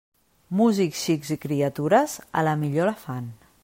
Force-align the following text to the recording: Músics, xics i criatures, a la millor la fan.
Músics, 0.61 1.03
xics 1.09 1.31
i 1.37 1.39
criatures, 1.45 2.19
a 2.43 2.47
la 2.51 2.59
millor 2.65 2.93
la 2.95 2.99
fan. 3.07 3.35